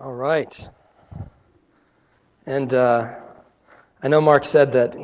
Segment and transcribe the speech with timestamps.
[0.00, 0.68] All right.
[2.46, 3.16] And uh,
[4.00, 4.96] I know Mark said that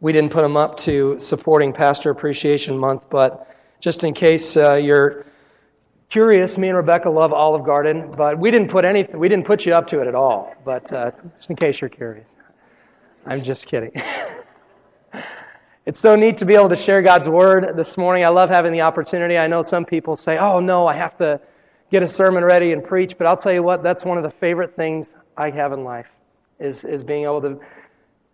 [0.00, 4.74] we didn't put him up to supporting Pastor Appreciation Month, but just in case uh,
[4.74, 5.24] you're
[6.10, 9.18] curious, me and Rebecca love Olive Garden, but we didn't put anything.
[9.18, 10.54] We didn't put you up to it at all.
[10.62, 12.28] But uh, just in case you're curious,
[13.24, 13.92] I'm just kidding.
[15.86, 18.26] it's so neat to be able to share God's word this morning.
[18.26, 19.38] I love having the opportunity.
[19.38, 21.40] I know some people say, "Oh no, I have to."
[21.92, 24.30] Get a sermon ready and preach, but I'll tell you what, that's one of the
[24.30, 26.08] favorite things I have in life
[26.58, 27.60] is, is being able to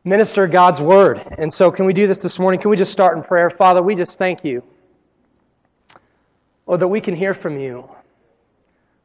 [0.05, 1.21] minister God's word.
[1.39, 2.61] And so can we do this this morning?
[2.61, 3.51] Can we just start in prayer?
[3.51, 4.63] Father, we just thank you.
[6.69, 7.91] Lord, that we can hear from you.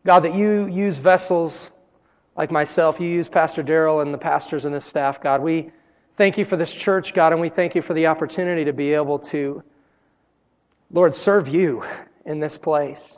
[0.06, 1.72] God, that you use vessels
[2.38, 5.42] like myself, you use Pastor Daryl and the pastors and this staff, God.
[5.42, 5.72] We
[6.16, 8.94] thank you for this church, God, and we thank you for the opportunity to be
[8.94, 9.64] able to,
[10.92, 11.84] Lord, serve you
[12.26, 13.18] in this place.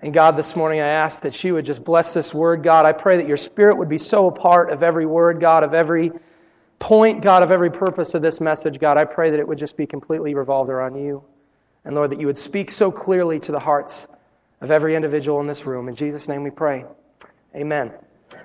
[0.00, 2.84] And God, this morning I ask that you would just bless this word, God.
[2.84, 5.72] I pray that your spirit would be so a part of every word, God, of
[5.72, 6.12] every
[6.78, 8.98] point, God, of every purpose of this message, God.
[8.98, 11.24] I pray that it would just be completely revolved around you.
[11.86, 14.08] And Lord, that you would speak so clearly to the hearts
[14.60, 15.88] of every individual in this room.
[15.88, 16.84] In Jesus' name we pray.
[17.54, 17.90] Amen.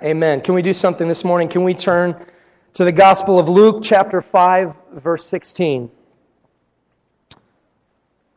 [0.03, 0.39] Amen.
[0.39, 1.49] Can we do something this morning?
[1.49, 2.25] Can we turn
[2.73, 5.91] to the Gospel of Luke, chapter 5, verse 16?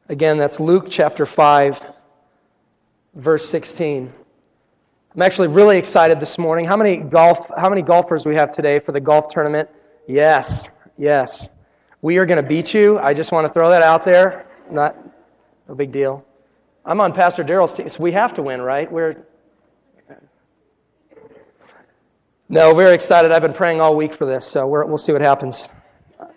[0.09, 1.94] Again, that's Luke chapter 5
[3.15, 4.13] verse 16.
[5.15, 6.65] I'm actually really excited this morning.
[6.65, 9.69] How many golf how many golfers we have today for the golf tournament?
[10.09, 10.69] Yes.
[10.99, 11.49] Yes.
[12.03, 12.99] We are going to beat you.
[12.99, 14.47] I just want to throw that out there.
[14.71, 14.97] Not
[15.69, 16.25] no big deal.
[16.85, 18.91] I'm on Pastor Daryl's team, so we have to win, right?
[18.91, 19.25] We're
[22.49, 23.33] No, very excited.
[23.33, 25.71] I've been praying all week for this, so we will see what happens.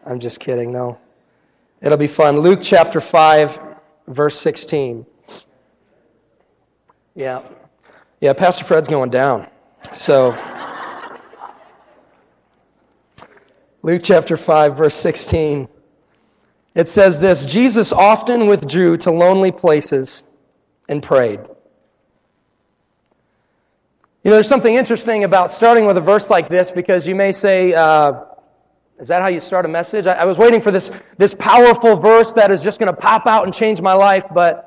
[0.06, 0.72] I'm just kidding.
[0.72, 0.98] No.
[1.82, 2.40] It'll be fun.
[2.40, 3.60] Luke chapter 5,
[4.08, 5.06] verse 16.
[7.18, 7.42] Yeah.
[8.22, 9.48] Yeah, Pastor Fred's going down.
[9.92, 10.38] So,
[13.82, 15.68] Luke chapter 5, verse 16.
[16.76, 20.22] It says this Jesus often withdrew to lonely places
[20.88, 21.40] and prayed.
[24.24, 27.32] You know, there's something interesting about starting with a verse like this because you may
[27.32, 28.26] say, uh,
[29.00, 30.06] is that how you start a message?
[30.06, 33.26] I, I was waiting for this, this powerful verse that is just going to pop
[33.26, 34.67] out and change my life, but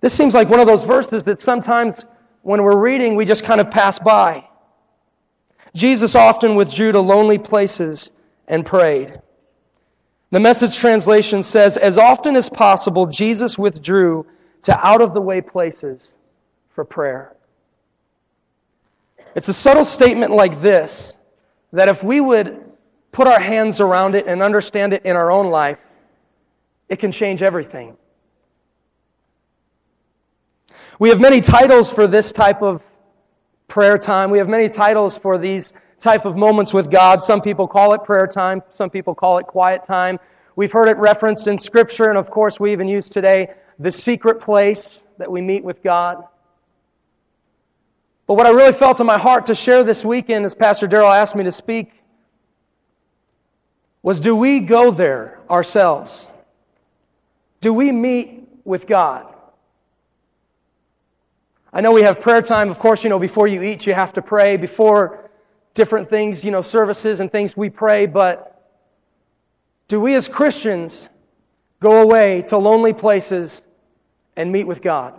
[0.00, 2.06] this seems like one of those verses that sometimes
[2.42, 4.44] when we're reading, we just kind of pass by.
[5.74, 8.10] Jesus often withdrew to lonely places
[8.48, 9.20] and prayed.
[10.30, 14.26] The message translation says, as often as possible, Jesus withdrew
[14.62, 16.14] to out of the way places
[16.70, 17.36] for prayer.
[19.34, 21.14] It's a subtle statement like this
[21.72, 22.64] that if we would
[23.12, 25.78] put our hands around it and understand it in our own life,
[26.88, 27.96] it can change everything.
[31.00, 32.84] We have many titles for this type of
[33.68, 34.30] prayer time.
[34.30, 37.22] We have many titles for these type of moments with God.
[37.22, 38.62] Some people call it prayer time.
[38.68, 40.20] Some people call it quiet time.
[40.56, 44.42] We've heard it referenced in Scripture, and of course, we even use today the secret
[44.42, 46.22] place that we meet with God.
[48.26, 51.10] But what I really felt in my heart to share this weekend, as Pastor Darrell
[51.10, 51.92] asked me to speak,
[54.02, 56.28] was do we go there ourselves?
[57.62, 59.34] Do we meet with God?
[61.72, 62.70] I know we have prayer time.
[62.70, 64.56] Of course, you know, before you eat, you have to pray.
[64.56, 65.30] Before
[65.74, 68.06] different things, you know, services and things, we pray.
[68.06, 68.60] But
[69.88, 71.08] do we as Christians
[71.78, 73.62] go away to lonely places
[74.36, 75.18] and meet with God?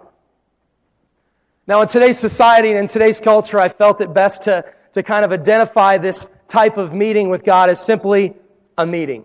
[1.68, 5.24] Now, in today's society and in today's culture, I felt it best to, to kind
[5.24, 8.34] of identify this type of meeting with God as simply
[8.78, 9.24] a meeting.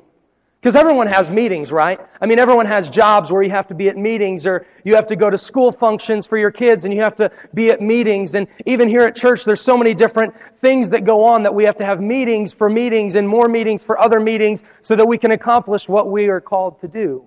[0.66, 2.00] Because everyone has meetings, right?
[2.21, 5.06] I mean, everyone has jobs where you have to be at meetings or you have
[5.06, 8.34] to go to school functions for your kids and you have to be at meetings.
[8.34, 11.62] And even here at church, there's so many different things that go on that we
[11.62, 15.19] have to have meetings for meetings and more meetings for other meetings so that we
[15.19, 17.25] can accomplish what we are called to do.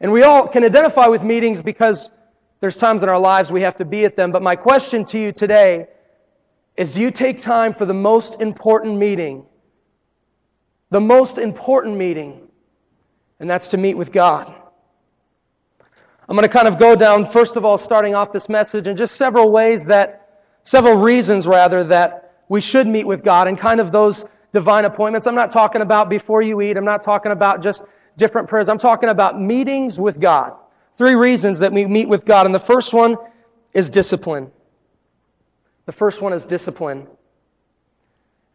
[0.00, 2.10] And we all can identify with meetings because
[2.60, 4.32] there's times in our lives we have to be at them.
[4.32, 5.88] But my question to you today
[6.78, 9.44] is do you take time for the most important meeting
[10.90, 12.48] the most important meeting,
[13.40, 14.54] and that's to meet with God.
[16.28, 18.96] I'm going to kind of go down, first of all, starting off this message in
[18.96, 23.80] just several ways that, several reasons rather, that we should meet with God and kind
[23.80, 25.26] of those divine appointments.
[25.26, 26.76] I'm not talking about before you eat.
[26.76, 27.84] I'm not talking about just
[28.16, 28.68] different prayers.
[28.68, 30.52] I'm talking about meetings with God.
[30.96, 32.44] Three reasons that we meet with God.
[32.44, 33.16] And the first one
[33.72, 34.50] is discipline.
[35.86, 37.06] The first one is discipline.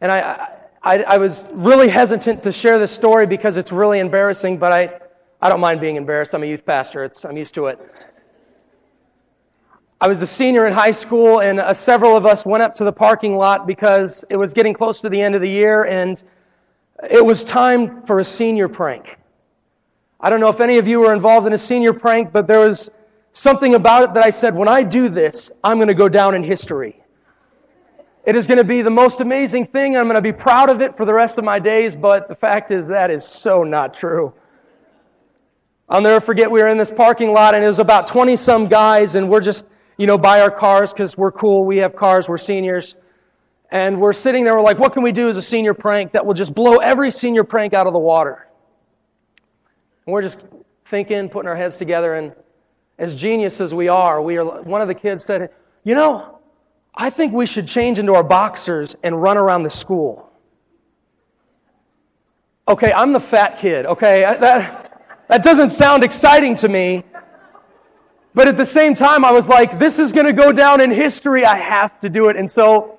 [0.00, 0.48] And I, I,
[0.86, 5.00] I was really hesitant to share this story because it's really embarrassing, but I,
[5.40, 6.34] I don't mind being embarrassed.
[6.34, 7.04] I'm a youth pastor.
[7.04, 7.80] It's, I'm used to it.
[9.98, 12.84] I was a senior in high school, and uh, several of us went up to
[12.84, 16.22] the parking lot because it was getting close to the end of the year, and
[17.08, 19.16] it was time for a senior prank.
[20.20, 22.60] I don't know if any of you were involved in a senior prank, but there
[22.60, 22.90] was
[23.32, 26.34] something about it that I said, when I do this, I'm going to go down
[26.34, 27.03] in history.
[28.26, 29.96] It is going to be the most amazing thing.
[29.96, 32.34] I'm going to be proud of it for the rest of my days, but the
[32.34, 34.32] fact is that is so not true.
[35.90, 38.66] I'll never forget we were in this parking lot and it was about 20 some
[38.66, 39.66] guys and we're just,
[39.98, 41.64] you know, by our cars because we're cool.
[41.64, 42.26] We have cars.
[42.26, 42.96] We're seniors.
[43.70, 44.54] And we're sitting there.
[44.54, 47.10] We're like, what can we do as a senior prank that will just blow every
[47.10, 48.48] senior prank out of the water?
[50.06, 50.46] And we're just
[50.86, 52.14] thinking, putting our heads together.
[52.14, 52.34] And
[52.98, 55.50] as genius as we are, we are, one of the kids said,
[55.82, 56.40] you know,
[56.96, 60.30] I think we should change into our boxers and run around the school.
[62.68, 63.84] Okay, I'm the fat kid.
[63.86, 67.02] Okay, that, that doesn't sound exciting to me.
[68.32, 70.90] But at the same time, I was like, this is going to go down in
[70.90, 71.44] history.
[71.44, 72.36] I have to do it.
[72.36, 72.98] And so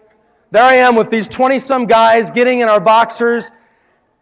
[0.52, 3.52] there I am with these 20 some guys getting in our boxers.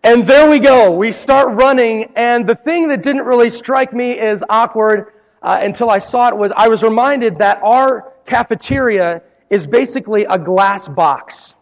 [0.03, 0.91] And there we go.
[0.91, 2.11] We start running.
[2.15, 6.37] And the thing that didn't really strike me as awkward uh, until I saw it
[6.37, 9.21] was I was reminded that our cafeteria
[9.53, 11.53] is basically a glass box.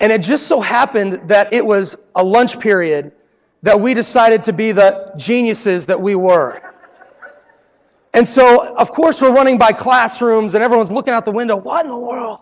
[0.00, 3.12] And it just so happened that it was a lunch period
[3.60, 6.62] that we decided to be the geniuses that we were.
[8.14, 11.56] And so, of course, we're running by classrooms and everyone's looking out the window.
[11.56, 12.40] What in the world?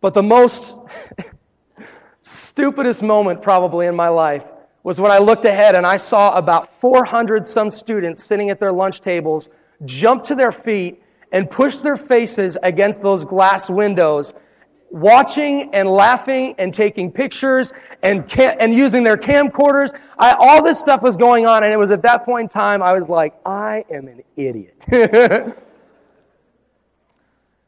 [0.00, 0.76] But the most
[2.22, 4.44] stupidest moment probably in my life
[4.84, 8.70] was when I looked ahead and I saw about 400 some students sitting at their
[8.70, 9.48] lunch tables
[9.84, 11.02] jump to their feet
[11.32, 14.34] and push their faces against those glass windows,
[14.90, 17.72] watching and laughing and taking pictures
[18.02, 19.92] and, and using their camcorders.
[20.18, 22.82] I, all this stuff was going on, and it was at that point in time
[22.82, 24.82] I was like, I am an idiot.
[24.88, 25.54] it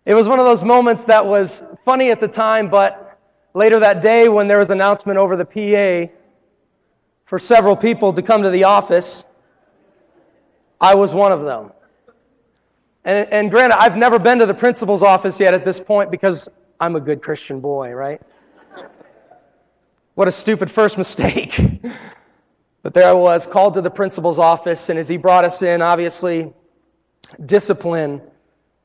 [0.06, 3.18] was one of those moments that was funny at the time, but
[3.54, 6.12] later that day when there was an announcement over the PA
[7.26, 9.24] for several people to come to the office,
[10.80, 11.72] I was one of them.
[13.04, 16.48] And, and granted, I've never been to the principal's office yet at this point because
[16.80, 18.20] I'm a good Christian boy, right?
[20.14, 21.58] What a stupid first mistake.
[22.82, 25.80] but there I was, called to the principal's office, and as he brought us in,
[25.80, 26.52] obviously,
[27.46, 28.20] discipline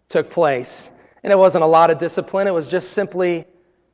[0.07, 0.91] took place.
[1.23, 3.45] And it wasn't a lot of discipline, it was just simply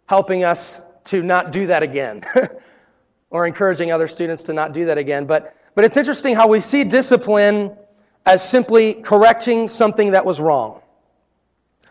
[0.07, 2.21] helping us to not do that again,
[3.31, 5.25] or encouraging other students to not do that again.
[5.25, 7.75] But, but it's interesting how we see discipline
[8.25, 10.81] as simply correcting something that was wrong.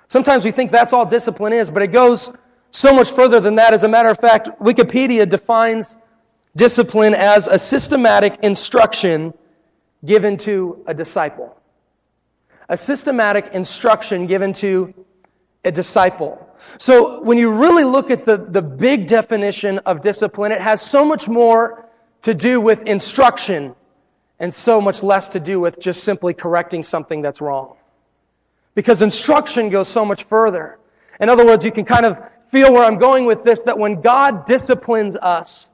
[0.09, 2.31] Sometimes we think that's all discipline is, but it goes
[2.71, 3.73] so much further than that.
[3.73, 5.97] As a matter of fact, Wikipedia defines
[6.56, 9.32] discipline as a systematic instruction
[10.05, 11.56] given to a disciple.
[12.69, 14.94] A systematic instruction given to
[15.65, 16.47] a disciple.
[16.79, 21.05] So when you really look at the, the big definition of discipline, it has so
[21.05, 21.88] much more
[22.23, 23.75] to do with instruction
[24.40, 27.76] and so much less to do with just simply correcting something that's wrong.
[28.75, 30.78] Because instruction goes so much further.
[31.20, 34.00] In other words, you can kind of feel where I'm going with this that when
[34.00, 35.69] God disciplines us,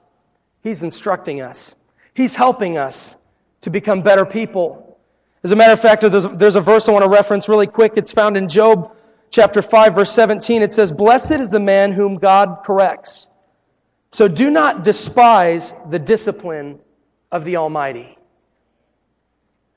[0.62, 1.76] He's instructing us,
[2.14, 3.14] He's helping us
[3.60, 4.98] to become better people.
[5.44, 7.92] As a matter of fact, there's, there's a verse I want to reference really quick.
[7.96, 8.96] It's found in Job
[9.30, 10.62] chapter 5, verse 17.
[10.62, 13.28] It says, Blessed is the man whom God corrects.
[14.10, 16.80] So do not despise the discipline
[17.30, 18.16] of the Almighty.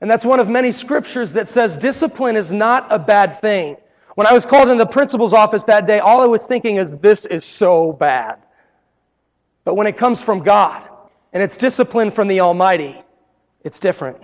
[0.00, 3.76] And that's one of many scriptures that says discipline is not a bad thing.
[4.14, 6.92] When I was called into the principal's office that day, all I was thinking is,
[6.92, 8.38] this is so bad.
[9.64, 10.88] But when it comes from God
[11.32, 13.00] and it's discipline from the Almighty,
[13.62, 14.18] it's different.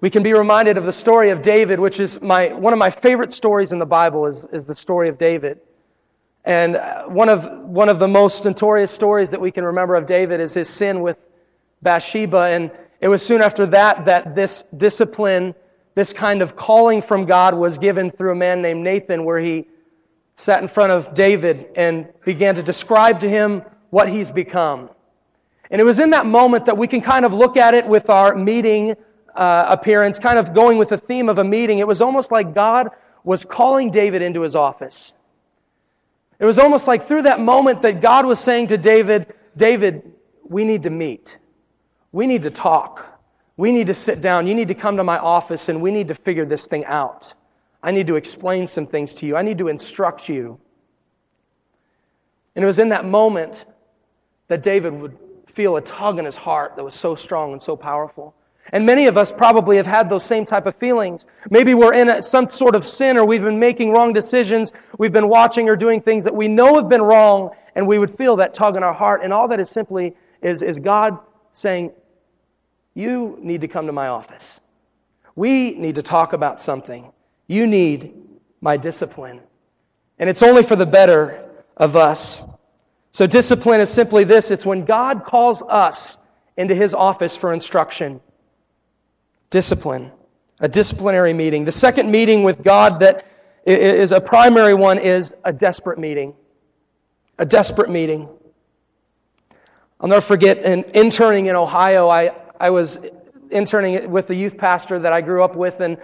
[0.00, 2.90] We can be reminded of the story of David, which is my, one of my
[2.90, 5.60] favorite stories in the Bible is, is the story of David.
[6.44, 10.06] And uh, one of, one of the most notorious stories that we can remember of
[10.06, 11.28] David is his sin with
[11.82, 12.46] Bathsheba.
[12.46, 15.56] And it was soon after that that this discipline,
[15.96, 19.66] this kind of calling from God was given through a man named Nathan, where he
[20.36, 24.88] sat in front of David and began to describe to him what he's become.
[25.68, 28.08] And it was in that moment that we can kind of look at it with
[28.08, 28.94] our meeting
[29.34, 31.80] uh, appearance, kind of going with the theme of a meeting.
[31.80, 32.90] It was almost like God
[33.24, 35.12] was calling David into his office.
[36.38, 40.12] It was almost like through that moment that God was saying to David, David,
[40.48, 41.38] we need to meet.
[42.12, 43.20] We need to talk.
[43.56, 44.46] We need to sit down.
[44.46, 47.32] You need to come to my office and we need to figure this thing out.
[47.82, 49.36] I need to explain some things to you.
[49.36, 50.58] I need to instruct you.
[52.54, 53.64] And it was in that moment
[54.48, 55.16] that David would
[55.46, 58.34] feel a tug in his heart that was so strong and so powerful.
[58.72, 61.26] And many of us probably have had those same type of feelings.
[61.50, 64.72] Maybe we're in some sort of sin or we've been making wrong decisions.
[64.98, 68.10] We've been watching or doing things that we know have been wrong and we would
[68.10, 69.22] feel that tug in our heart.
[69.24, 71.18] And all that is simply is, is God
[71.52, 71.92] saying,
[72.94, 74.60] you need to come to my office.
[75.34, 77.10] We need to talk about something.
[77.46, 78.14] You need
[78.60, 79.40] my discipline.
[80.18, 82.42] And it's only for the better of us.
[83.12, 84.50] So discipline is simply this.
[84.50, 86.18] It's when God calls us
[86.56, 88.20] into his office for instruction
[89.50, 90.10] discipline,
[90.60, 91.64] a disciplinary meeting.
[91.64, 93.26] The second meeting with God that
[93.66, 96.34] is a primary one is a desperate meeting.
[97.38, 98.28] A desperate meeting.
[100.00, 103.00] I'll never forget in interning in Ohio, I, I was
[103.50, 105.98] interning with the youth pastor that I grew up with, and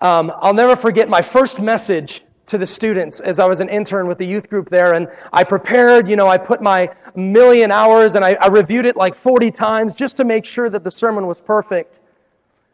[0.00, 4.08] um, I'll never forget my first message to the students as I was an intern
[4.08, 4.94] with the youth group there.
[4.94, 8.96] And I prepared, you know, I put my million hours and I, I reviewed it
[8.96, 12.00] like 40 times just to make sure that the sermon was perfect.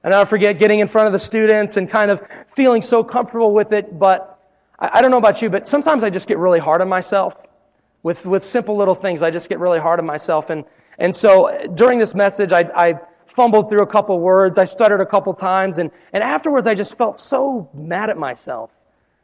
[0.05, 3.53] And I'll forget getting in front of the students and kind of feeling so comfortable
[3.53, 3.99] with it.
[3.99, 4.39] But
[4.79, 7.37] I, I don't know about you, but sometimes I just get really hard on myself
[8.03, 9.23] with, with simple little things.
[9.23, 10.49] I just get really hard on myself.
[10.49, 10.65] And,
[10.99, 12.95] and so uh, during this message, I, I
[13.27, 14.59] fumbled through a couple words.
[14.59, 15.79] I stuttered a couple times.
[15.79, 18.71] And, and afterwards, I just felt so mad at myself.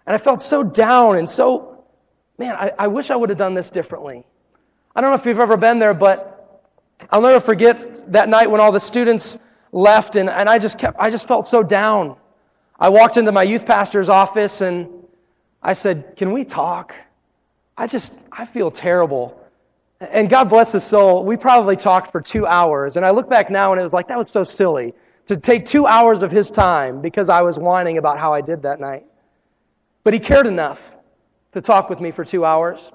[0.07, 1.85] And I felt so down and so,
[2.39, 4.25] man, I, I wish I would have done this differently.
[4.97, 6.65] I don't know if you've ever been there, but
[7.11, 9.39] I'll never forget that night when all the students
[9.71, 12.17] left and, and I just kept, I just felt so down.
[12.81, 14.89] I walked into my youth pastor's office and
[15.63, 16.95] I said, can we talk?
[17.77, 19.38] I just, I feel terrible.
[20.01, 22.97] And God bless his soul, we probably talked for two hours.
[22.97, 24.95] And I look back now and it was like, that was so silly
[25.27, 28.63] to take two hours of his time because I was whining about how I did
[28.63, 29.05] that night.
[30.05, 30.97] But he cared enough
[31.53, 32.93] to talk with me for two hours.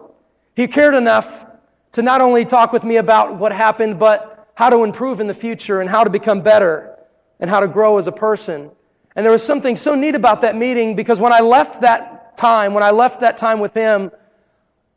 [0.56, 1.46] He cared enough
[1.92, 5.34] to not only talk with me about what happened, but how to improve in the
[5.34, 6.98] future and how to become better
[7.40, 8.72] and how to grow as a person.
[9.16, 12.74] And there was something so neat about that meeting because when I left that time,
[12.74, 14.10] when I left that time with him,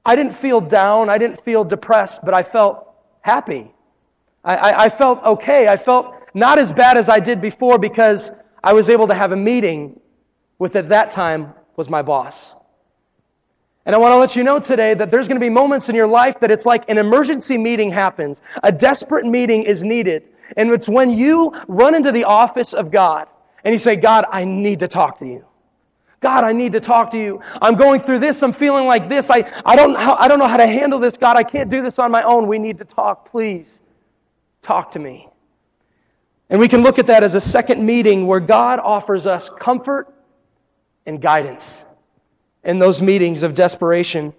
[0.07, 3.73] I didn't feel down, I didn't feel depressed, but I felt happy.
[4.45, 5.67] I, I, I felt okay.
[5.67, 8.31] I felt not as bad as I did before because
[8.63, 9.99] I was able to have a meeting
[10.61, 12.55] with, at that time, was my boss.
[13.85, 15.97] And I want to let you know today that there's going to be moments in
[15.97, 18.41] your life that it's like an emergency meeting happens.
[18.63, 20.23] A desperate meeting is needed.
[20.57, 23.27] And it's when you run into the office of God
[23.65, 25.45] and you say, God, I need to talk to you.
[26.20, 27.40] God, I need to talk to you.
[27.61, 28.42] I'm going through this.
[28.42, 29.30] I'm feeling like this.
[29.30, 31.16] I, I, don't, I don't know how to handle this.
[31.16, 32.46] God, I can't do this on my own.
[32.46, 33.30] We need to talk.
[33.30, 33.80] Please
[34.62, 35.28] talk to me.
[36.49, 40.14] And we can look at that as a second meeting where God offers us comfort
[41.04, 41.85] and guidance
[42.64, 44.32] in those meetings of desperation.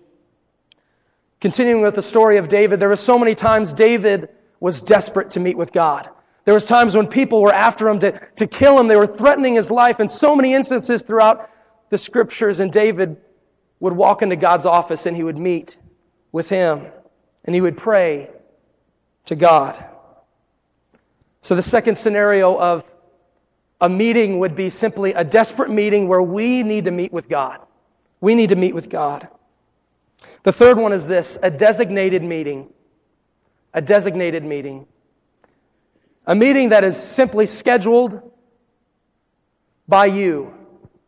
[1.40, 4.30] Continuing with the story of David, there were so many times David
[4.60, 6.10] was desperate to meet with God.
[6.46, 8.88] There was times when people were after him to, to kill him.
[8.88, 11.50] They were threatening his life in so many instances throughout
[11.90, 12.60] the scriptures.
[12.60, 13.18] And David
[13.80, 15.78] would walk into God's office and he would meet
[16.32, 16.86] with him
[17.46, 18.30] and he would pray
[19.26, 19.84] to God.
[21.42, 22.90] So the second scenario of
[23.80, 27.60] a meeting would be simply a desperate meeting where we need to meet with God.
[28.20, 29.28] We need to meet with God.
[30.44, 32.74] The third one is this a designated meeting.
[33.74, 34.88] A designated meeting.
[36.26, 38.32] A meeting that is simply scheduled
[39.88, 40.57] by you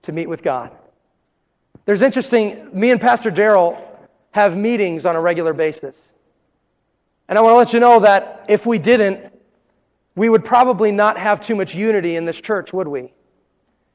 [0.04, 0.72] to meet with God.
[1.86, 3.82] There's interesting, me and Pastor Daryl
[4.32, 5.98] have meetings on a regular basis.
[7.28, 9.34] And I want to let you know that if we didn't,
[10.16, 13.14] we would probably not have too much unity in this church, would we?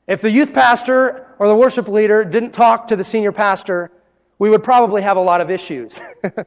[0.07, 3.91] If the youth pastor or the worship leader didn't talk to the senior pastor,
[4.39, 6.01] we would probably have a lot of issues.
[6.23, 6.47] but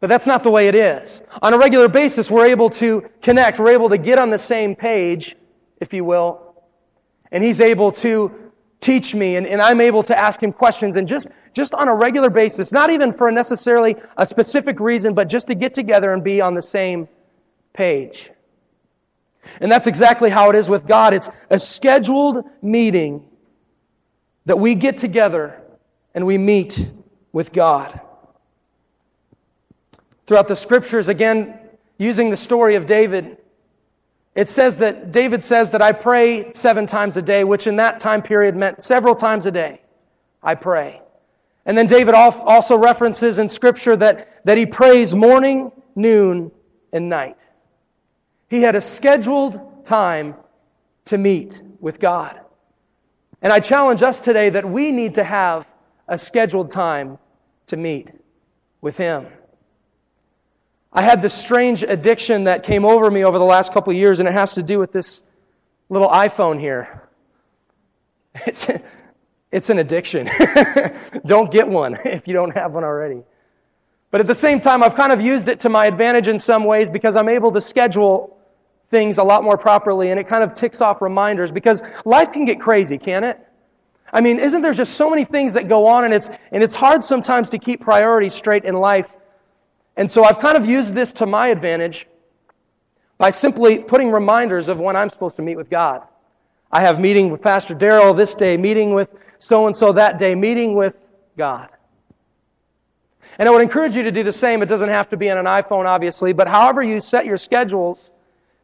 [0.00, 1.22] that's not the way it is.
[1.42, 3.60] On a regular basis, we're able to connect.
[3.60, 5.36] We're able to get on the same page,
[5.80, 6.54] if you will.
[7.30, 8.39] And he's able to
[8.80, 11.94] teach me and, and I'm able to ask him questions and just, just on a
[11.94, 16.24] regular basis, not even for necessarily a specific reason, but just to get together and
[16.24, 17.08] be on the same
[17.72, 18.30] page.
[19.60, 21.14] And that's exactly how it is with God.
[21.14, 23.24] It's a scheduled meeting
[24.46, 25.60] that we get together
[26.14, 26.88] and we meet
[27.32, 28.00] with God.
[30.26, 31.58] Throughout the scriptures, again,
[31.98, 33.38] using the story of David,
[34.34, 38.00] it says that David says that I pray seven times a day, which in that
[38.00, 39.80] time period meant several times a day.
[40.42, 41.02] I pray.
[41.66, 46.50] And then David also references in scripture that, that he prays morning, noon,
[46.92, 47.46] and night.
[48.48, 50.34] He had a scheduled time
[51.06, 52.40] to meet with God.
[53.42, 55.66] And I challenge us today that we need to have
[56.08, 57.18] a scheduled time
[57.66, 58.10] to meet
[58.80, 59.26] with Him.
[60.92, 64.18] I had this strange addiction that came over me over the last couple of years,
[64.18, 65.22] and it has to do with this
[65.88, 67.08] little iPhone here.
[68.46, 68.68] It's,
[69.50, 70.30] it's an addiction.
[71.26, 73.24] don't get one if you don't have one already.
[74.12, 76.64] But at the same time, I've kind of used it to my advantage in some
[76.64, 78.36] ways because I'm able to schedule
[78.90, 82.44] things a lot more properly and it kind of ticks off reminders because life can
[82.44, 83.38] get crazy, can't it?
[84.12, 86.74] I mean, isn't there just so many things that go on and it's, and it's
[86.74, 89.14] hard sometimes to keep priorities straight in life.
[90.00, 92.06] And so I've kind of used this to my advantage
[93.18, 96.00] by simply putting reminders of when I'm supposed to meet with God.
[96.72, 100.34] I have meeting with Pastor Daryl this day, meeting with so and so that day,
[100.34, 100.94] meeting with
[101.36, 101.68] God.
[103.38, 104.62] And I would encourage you to do the same.
[104.62, 108.10] It doesn't have to be on an iPhone, obviously, but however you set your schedules,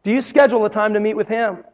[0.04, 1.64] do you schedule a time to meet with Him?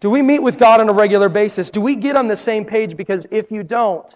[0.00, 1.70] Do we meet with God on a regular basis?
[1.70, 2.96] Do we get on the same page?
[2.96, 4.12] Because if you don't,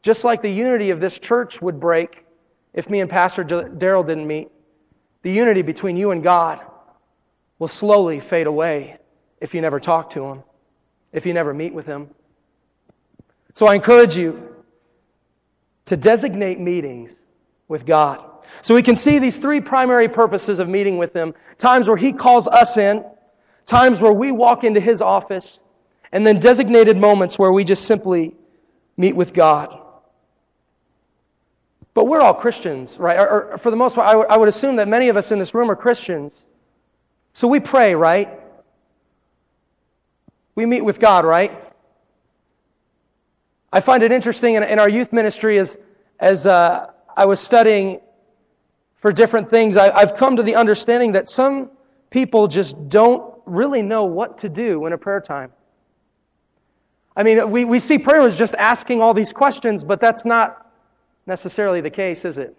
[0.00, 2.24] just like the unity of this church would break
[2.72, 4.48] if me and Pastor Daryl didn't meet,
[5.22, 6.64] the unity between you and God
[7.58, 8.98] will slowly fade away
[9.40, 10.42] if you never talk to Him,
[11.12, 12.08] if you never meet with Him.
[13.54, 14.54] So I encourage you
[15.86, 17.14] to designate meetings
[17.68, 18.24] with God.
[18.62, 22.12] So we can see these three primary purposes of meeting with Him times where He
[22.12, 23.04] calls us in,
[23.66, 25.60] times where we walk into His office,
[26.12, 28.34] and then designated moments where we just simply
[28.96, 29.79] meet with God.
[32.10, 33.16] We're all Christians, right?
[33.16, 35.30] Or, or for the most part, I, w- I would assume that many of us
[35.30, 36.44] in this room are Christians.
[37.34, 38.28] So we pray, right?
[40.56, 41.52] We meet with God, right?
[43.72, 45.78] I find it interesting in, in our youth ministry as,
[46.18, 48.00] as uh, I was studying
[48.96, 51.70] for different things, I, I've come to the understanding that some
[52.10, 55.52] people just don't really know what to do in a prayer time.
[57.14, 60.69] I mean, we, we see prayer as just asking all these questions, but that's not
[61.26, 62.56] necessarily the case, is it?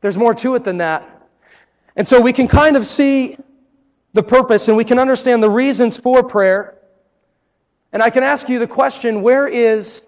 [0.00, 1.28] There's more to it than that.
[1.96, 3.36] And so we can kind of see
[4.12, 6.78] the purpose and we can understand the reasons for prayer.
[7.92, 10.02] And I can ask you the question where is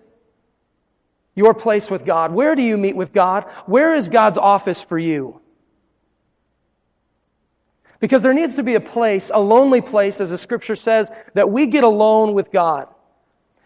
[1.34, 2.32] your place with God?
[2.32, 3.44] Where do you meet with God?
[3.66, 5.40] Where is God's office for you?
[8.00, 11.50] Because there needs to be a place, a lonely place, as the scripture says, that
[11.50, 12.88] we get alone with God.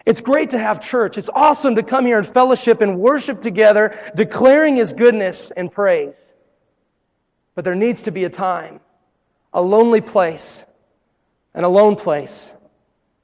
[0.05, 1.17] It's great to have church.
[1.17, 6.15] It's awesome to come here and fellowship and worship together, declaring His goodness and praise.
[7.55, 8.81] But there needs to be a time,
[9.53, 10.65] a lonely place,
[11.55, 12.53] an alone place,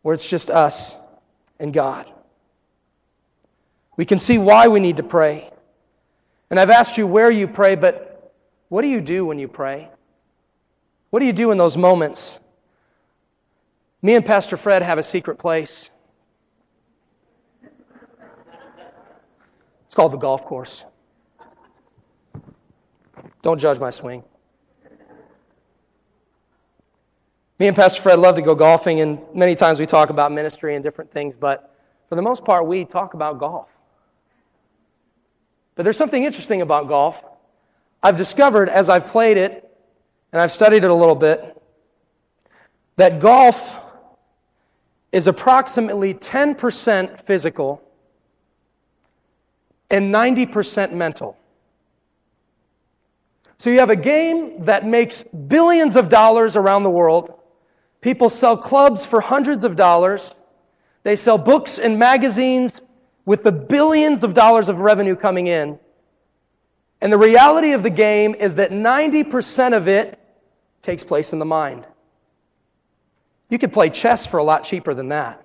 [0.02, 0.96] where it's just us
[1.58, 2.10] and God.
[3.96, 5.50] We can see why we need to pray.
[6.50, 8.32] And I've asked you where you pray, but
[8.68, 9.90] what do you do when you pray?
[11.10, 12.38] What do you do in those moments?
[14.00, 15.90] Me and Pastor Fred have a secret place.
[19.98, 20.84] Called the golf course.
[23.42, 24.22] Don't judge my swing.
[27.58, 30.76] Me and Pastor Fred love to go golfing, and many times we talk about ministry
[30.76, 31.74] and different things, but
[32.08, 33.66] for the most part, we talk about golf.
[35.74, 37.24] But there's something interesting about golf.
[38.00, 39.68] I've discovered as I've played it,
[40.30, 41.60] and I've studied it a little bit,
[42.94, 43.80] that golf
[45.10, 47.82] is approximately 10% physical
[49.90, 51.36] and 90% mental.
[53.58, 57.34] So you have a game that makes billions of dollars around the world.
[58.00, 60.34] People sell clubs for hundreds of dollars.
[61.02, 62.82] They sell books and magazines
[63.24, 65.78] with the billions of dollars of revenue coming in.
[67.00, 70.18] And the reality of the game is that 90% of it
[70.82, 71.86] takes place in the mind.
[73.50, 75.44] You could play chess for a lot cheaper than that.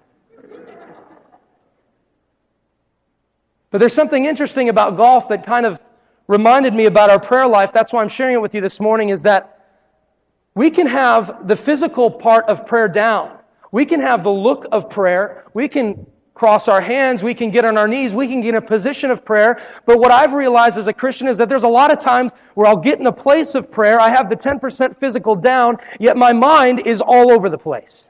[3.74, 5.82] But there's something interesting about golf that kind of
[6.28, 7.74] reminded me about our prayer life.
[7.74, 9.66] That's why I'm sharing it with you this morning is that
[10.54, 13.36] we can have the physical part of prayer down.
[13.72, 15.46] We can have the look of prayer.
[15.56, 16.06] We can
[16.36, 19.10] cross our hands, we can get on our knees, we can get in a position
[19.10, 19.60] of prayer.
[19.88, 22.68] But what I've realized as a Christian is that there's a lot of times where
[22.68, 26.32] I'll get in a place of prayer, I have the 10% physical down, yet my
[26.32, 28.10] mind is all over the place.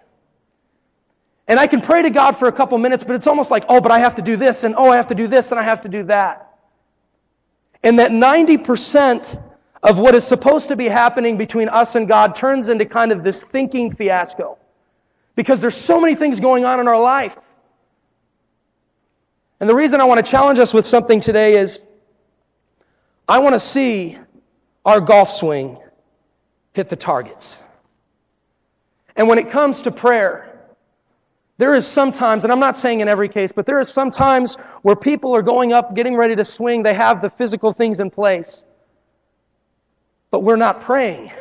[1.48, 3.82] And I can pray to God for a couple minutes, but it's almost like, oh,
[3.82, 5.64] but I have to do this, and oh, I have to do this, and I
[5.64, 6.54] have to do that.
[7.84, 9.42] And that 90%
[9.84, 13.24] of what is supposed to be happening between us and God turns into kind of
[13.24, 14.58] this thinking fiasco.
[15.36, 17.38] Because there's so many things going on in our life.
[19.60, 21.82] And the reason I want to challenge us with something today is
[23.28, 24.18] I want to see
[24.86, 25.78] our golf swing
[26.74, 27.62] hit the targets.
[29.16, 30.53] And when it comes to prayer,
[31.64, 34.98] there is sometimes, and I'm not saying in every case, but there is sometimes where
[34.98, 38.64] people are going up, getting ready to swing, they have the physical things in place.
[40.30, 41.32] but we're not praying.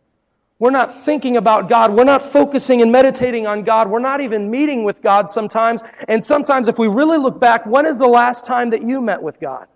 [0.58, 1.94] We're not thinking about God.
[1.94, 3.88] We're not focusing and meditating on God.
[3.88, 5.84] We're not even meeting with God sometimes.
[6.08, 9.22] And sometimes, if we really look back, when is the last time that you met
[9.22, 9.68] with God?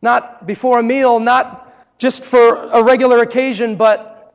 [0.00, 4.32] Not before a meal, not just for a regular occasion, but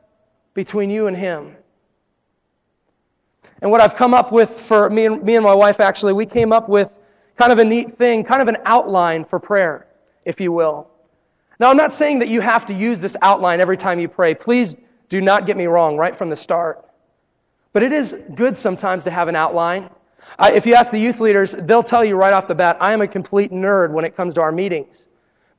[0.52, 1.56] between you and Him.
[3.62, 6.26] And what I've come up with for me and, me and my wife, actually, we
[6.26, 6.90] came up with
[7.36, 9.86] kind of a neat thing, kind of an outline for prayer,
[10.24, 10.90] if you will.
[11.60, 14.34] Now, I'm not saying that you have to use this outline every time you pray.
[14.34, 14.74] Please
[15.08, 16.84] do not get me wrong right from the start.
[17.72, 19.88] But it is good sometimes to have an outline.
[20.40, 23.00] If you ask the youth leaders, they'll tell you right off the bat, I am
[23.00, 25.04] a complete nerd when it comes to our meetings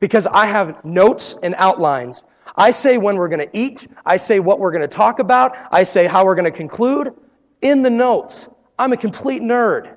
[0.02, 2.26] because I have notes and outlines.
[2.58, 3.88] I say when we're going to eat.
[4.06, 5.56] I say what we're going to talk about.
[5.72, 7.14] I say how we're going to conclude
[7.64, 8.50] in the notes.
[8.78, 9.96] I'm a complete nerd.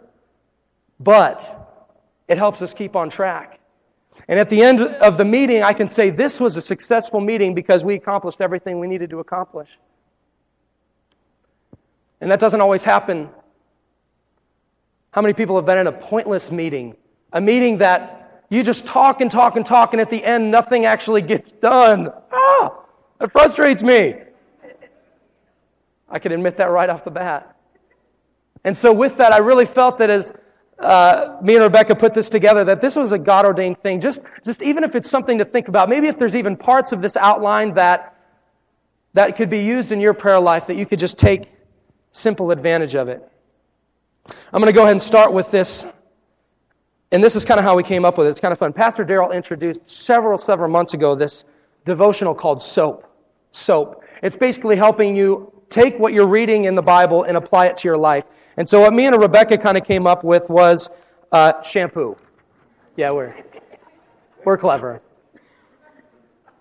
[0.99, 1.67] But
[2.29, 3.61] it helps us keep on track.
[4.29, 7.55] And at the end of the meeting, I can say this was a successful meeting
[7.55, 9.69] because we accomplished everything we needed to accomplish.
[12.21, 13.29] And that doesn't always happen.
[15.11, 16.97] How many people have been in a pointless meeting?
[17.33, 20.87] A meeting that you just talk and talk and talk, and at the end, nothing
[20.87, 22.11] actually gets done.
[22.33, 22.73] Ah,
[23.19, 24.15] that frustrates me.
[26.09, 27.56] I can admit that right off the bat.
[28.67, 30.33] And so, with that, I really felt that as
[30.81, 34.01] uh, me and Rebecca put this together that this was a God ordained thing.
[34.01, 37.01] Just, just even if it's something to think about, maybe if there's even parts of
[37.01, 38.15] this outline that
[39.15, 41.49] that could be used in your prayer life, that you could just take
[42.11, 43.27] simple advantage of it.
[44.53, 45.87] I'm going to go ahead and start with this.
[47.13, 48.31] And this is kind of how we came up with it.
[48.31, 48.73] It's kind of fun.
[48.73, 51.45] Pastor Daryl introduced several, several months ago this
[51.85, 53.09] devotional called SOAP.
[53.53, 54.03] SOAP.
[54.23, 57.89] It's basically helping you take what you're reading in the Bible and apply it to
[57.89, 58.25] your life.
[58.57, 60.89] And so what me and Rebecca kind of came up with was
[61.33, 62.17] uh, shampoo.
[62.97, 63.35] Yeah, we're
[64.45, 65.03] we're clever.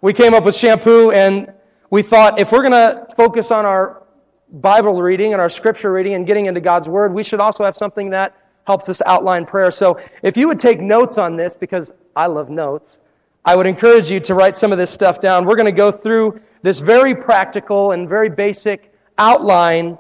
[0.02, 1.54] We came up with shampoo, and
[1.90, 4.04] we thought if we're going to focus on our
[4.52, 7.78] Bible reading and our scripture reading and getting into God's Word, we should also have
[7.78, 9.72] something that helps us outline prayer.
[9.72, 13.00] So if you would take notes on this, because I love notes,
[13.46, 15.46] I would encourage you to write some of this stuff down.
[15.46, 19.98] We're going to go through this very practical and very basic outline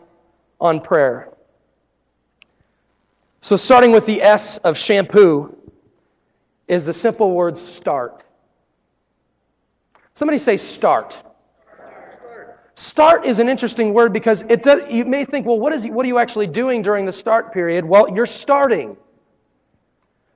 [0.59, 1.29] on prayer.
[3.45, 5.55] So, starting with the S of shampoo
[6.67, 8.23] is the simple word start.
[10.15, 11.21] Somebody say start.
[12.73, 16.07] Start is an interesting word because it does, you may think, well, what, is, what
[16.07, 17.85] are you actually doing during the start period?
[17.85, 18.97] Well, you're starting.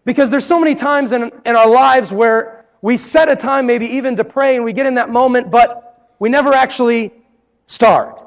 [0.05, 3.87] Because there's so many times in, in our lives where we set a time maybe
[3.87, 7.11] even to pray and we get in that moment, but we never actually
[7.65, 8.21] start.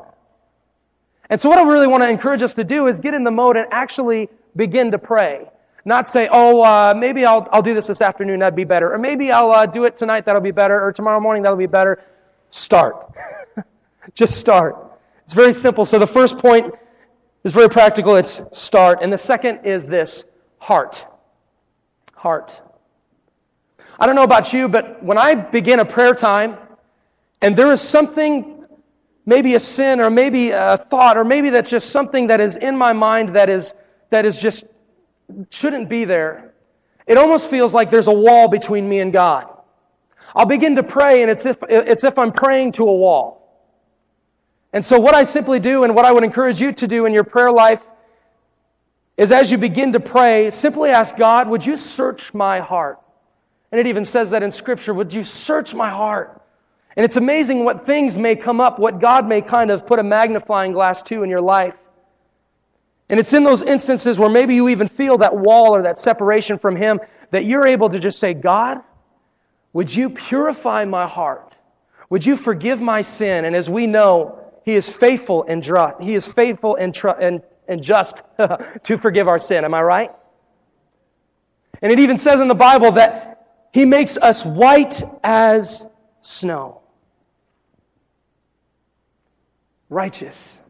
[1.31, 3.31] And so, what I really want to encourage us to do is get in the
[3.31, 5.49] mode and actually begin to pray.
[5.85, 8.93] Not say, oh, uh, maybe I'll, I'll do this this afternoon, that'd be better.
[8.93, 10.81] Or maybe I'll uh, do it tonight, that'll be better.
[10.83, 12.05] Or tomorrow morning, that'll be better.
[12.51, 13.13] Start.
[14.15, 14.77] Just start.
[15.25, 15.85] It's very simple.
[15.85, 16.73] So the first point
[17.43, 18.15] is very practical.
[18.17, 19.01] It's start.
[19.03, 20.25] And the second is this
[20.59, 21.05] heart.
[22.15, 22.61] Heart.
[23.99, 26.57] I don't know about you, but when I begin a prayer time
[27.41, 28.65] and there is something,
[29.27, 32.77] maybe a sin or maybe a thought or maybe that's just something that is in
[32.77, 33.75] my mind that is
[34.13, 34.65] that is just
[35.51, 36.53] shouldn't be there.
[37.07, 39.49] It almost feels like there's a wall between me and God.
[40.35, 43.43] I'll begin to pray and it's if, it's if I'm praying to a wall.
[44.73, 47.13] And so what I simply do and what I would encourage you to do in
[47.13, 47.83] your prayer life
[49.17, 52.99] is as you begin to pray, simply ask God, would you search my heart?
[53.71, 56.41] And it even says that in scripture, would you search my heart?
[56.97, 60.03] And it's amazing what things may come up, what God may kind of put a
[60.03, 61.75] magnifying glass to in your life.
[63.13, 66.59] And it's in those instances where maybe you even feel that wall or that separation
[66.59, 66.99] from Him
[67.31, 68.81] that you're able to just say, God,
[69.75, 71.55] would you purify my heart?
[72.09, 73.45] Would you forgive my sin?
[73.45, 76.01] And as we know, He is faithful and just.
[76.01, 78.23] He is faithful and, tr- and, and just
[78.85, 79.67] to forgive our sin.
[79.67, 80.11] Am I right?
[81.83, 85.87] And it even says in the Bible that He makes us white as
[86.23, 86.81] snow.
[89.91, 90.62] Righteous.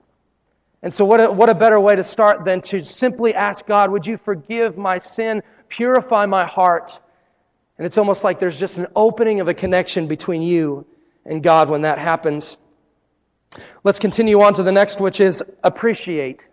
[0.82, 3.90] And so, what a, what a better way to start than to simply ask God,
[3.90, 6.98] Would you forgive my sin, purify my heart?
[7.78, 10.86] And it's almost like there's just an opening of a connection between you
[11.24, 12.58] and God when that happens.
[13.84, 16.46] Let's continue on to the next, which is appreciate.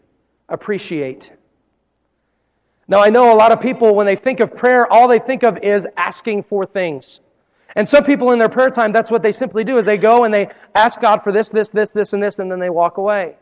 [0.47, 1.31] Appreciate.
[2.87, 5.43] Now, I know a lot of people, when they think of prayer, all they think
[5.43, 7.19] of is asking for things.
[7.75, 10.23] And some people in their prayer time, that's what they simply do, is they go
[10.23, 12.97] and they ask God for this, this, this, this, and this, and then they walk
[12.97, 13.35] away.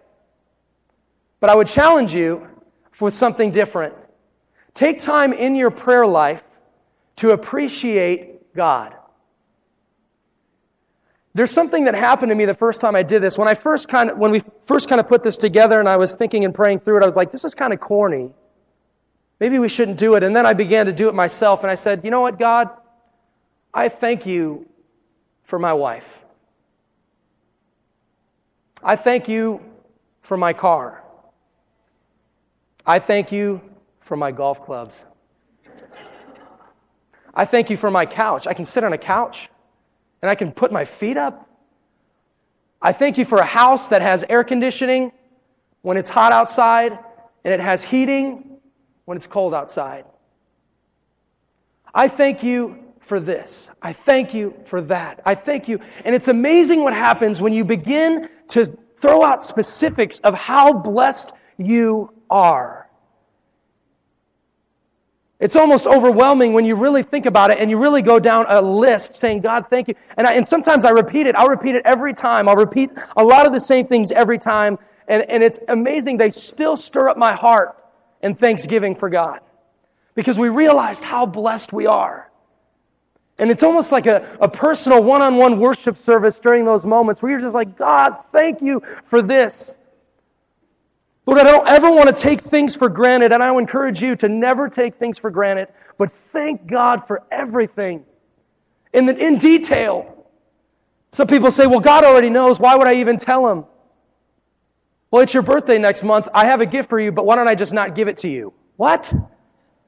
[1.39, 2.47] But I would challenge you
[3.00, 3.93] with something different.
[4.73, 6.43] Take time in your prayer life
[7.17, 8.95] to appreciate God.
[11.38, 13.38] there's something that happened to me the first time I did this.
[13.38, 15.95] When I first kind of, when we first kind of put this together and I
[15.95, 18.32] was thinking and praying through it, I was like, this is kind of corny.
[19.39, 20.23] Maybe we shouldn't do it.
[20.23, 22.69] And then I began to do it myself and I said, you know what, God?
[23.71, 24.67] I thank you
[25.43, 26.26] for my wife.
[28.84, 29.62] I thank you
[30.21, 31.04] for my car.
[32.88, 33.62] I thank you
[34.00, 35.06] for my golf clubs.
[37.34, 38.47] I thank you for my couch.
[38.47, 39.50] I can sit on a couch
[40.21, 41.50] and I can put my feet up.
[42.82, 45.12] I thank you for a house that has air conditioning
[45.82, 46.97] when it's hot outside
[47.43, 48.58] and it has heating
[49.04, 50.06] when it's cold outside.
[51.93, 53.69] I thank you for this.
[53.82, 55.21] I thank you for that.
[55.26, 55.80] I thank you.
[56.06, 58.65] And it's amazing what happens when you begin to
[59.02, 62.88] throw out specifics of how blessed you are.
[65.40, 68.60] It's almost overwhelming when you really think about it and you really go down a
[68.60, 69.94] list saying, God, thank you.
[70.18, 71.36] And, I, and sometimes I repeat it.
[71.36, 72.50] I'll repeat it every time.
[72.50, 74.80] I'll repeat a lot of the same things every time.
[75.08, 76.18] And, and it's amazing.
[76.18, 77.76] They still stir up my heart
[78.24, 79.42] in thanksgiving for God
[80.16, 82.32] because we realized how blessed we are.
[83.38, 87.22] And it's almost like a, a personal one on one worship service during those moments
[87.22, 89.76] where you're just like, God, thank you for this.
[91.28, 94.30] Lord, I don't ever want to take things for granted, and I encourage you to
[94.30, 98.06] never take things for granted, but thank God for everything
[98.94, 100.26] in, the, in detail.
[101.12, 102.62] Some people say, well, God already knows.
[102.62, 103.66] Why would I even tell him?
[105.12, 106.30] Well, it's your birthday next month.
[106.34, 108.30] I have a gift for you, but why don't I just not give it to
[108.30, 108.54] you?
[108.78, 109.13] What?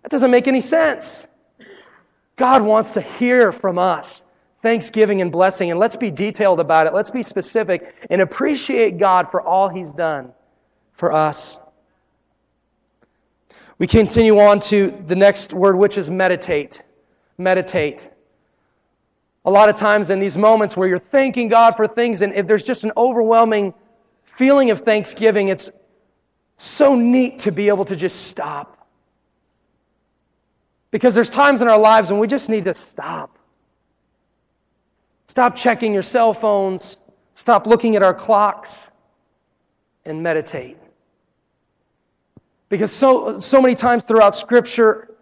[0.02, 1.26] That doesn't make any sense.
[2.36, 4.24] God wants to hear from us
[4.62, 6.94] thanksgiving and blessing, and let's be detailed about it.
[6.94, 10.34] Let's be specific and appreciate God for all He's done
[11.00, 11.58] for us.
[13.78, 16.82] We continue on to the next word, which is meditate.
[17.38, 18.10] Meditate.
[19.46, 22.46] A lot of times in these moments where you're thanking God for things, and if
[22.46, 23.74] there's just an overwhelming
[24.36, 25.72] feeling of thanksgiving, it's
[26.58, 28.86] so neat to be able to just stop.
[30.92, 33.38] Because there's times in our lives when we just need to stop.
[35.28, 36.98] Stop checking your cell phones.
[37.36, 38.88] Stop looking at our clocks
[40.04, 40.76] and meditate.
[42.70, 45.16] Because so, so many times throughout Scripture,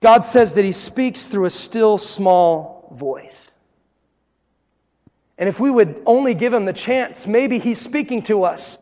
[0.00, 3.50] God says that He speaks through a still small voice.
[5.36, 8.78] And if we would only give Him the chance, maybe He's speaking to us.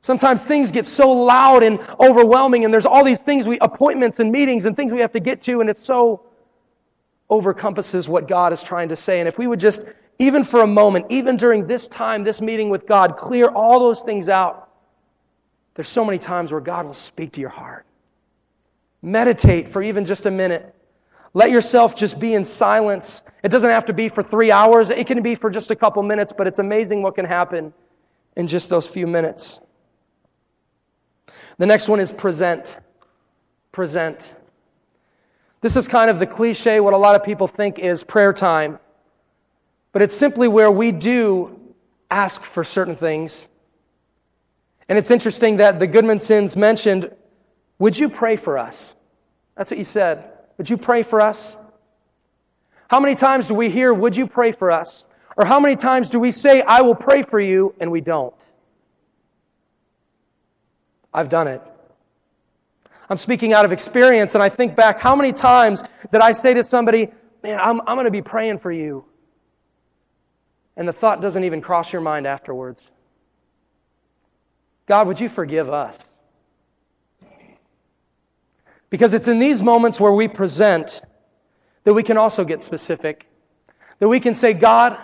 [0.00, 4.30] Sometimes things get so loud and overwhelming, and there's all these things, we, appointments and
[4.30, 6.26] meetings and things we have to get to, and it so
[7.30, 9.20] overcompasses what God is trying to say.
[9.20, 9.84] And if we would just,
[10.18, 14.02] even for a moment, even during this time, this meeting with God, clear all those
[14.02, 14.71] things out
[15.74, 17.86] there's so many times where God will speak to your heart.
[19.00, 20.74] Meditate for even just a minute.
[21.34, 23.22] Let yourself just be in silence.
[23.42, 26.02] It doesn't have to be for three hours, it can be for just a couple
[26.02, 27.72] minutes, but it's amazing what can happen
[28.36, 29.60] in just those few minutes.
[31.58, 32.78] The next one is present.
[33.72, 34.34] Present.
[35.62, 38.78] This is kind of the cliche, what a lot of people think is prayer time.
[39.92, 41.58] But it's simply where we do
[42.10, 43.48] ask for certain things
[44.92, 47.10] and it's interesting that the Goodmansons mentioned,
[47.78, 48.94] Would you pray for us?
[49.56, 50.30] That's what you said.
[50.58, 51.56] Would you pray for us?
[52.88, 55.06] How many times do we hear, Would you pray for us?
[55.38, 58.34] Or how many times do we say, I will pray for you, and we don't?
[61.14, 61.62] I've done it.
[63.08, 66.52] I'm speaking out of experience, and I think back how many times did I say
[66.52, 67.08] to somebody,
[67.42, 69.06] Man, I'm, I'm going to be praying for you.
[70.76, 72.90] And the thought doesn't even cross your mind afterwards.
[74.92, 75.98] God, would you forgive us?
[78.90, 81.00] Because it's in these moments where we present
[81.84, 83.26] that we can also get specific.
[84.00, 84.98] That we can say, God,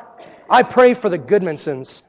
[0.51, 2.03] I pray for the Goodmansons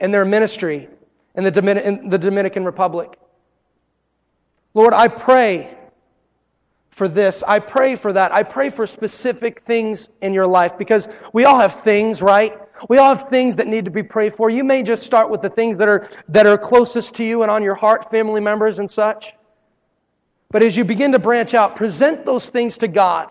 [0.00, 0.88] and their ministry
[1.34, 3.18] in the, Domin- in the Dominican Republic.
[4.72, 5.76] Lord, I pray
[6.88, 7.42] for this.
[7.46, 8.32] I pray for that.
[8.32, 12.58] I pray for specific things in your life because we all have things, right?
[12.88, 14.50] We all have things that need to be prayed for.
[14.50, 17.50] You may just start with the things that are, that are closest to you and
[17.50, 19.32] on your heart, family members and such.
[20.50, 23.30] But as you begin to branch out, present those things to God.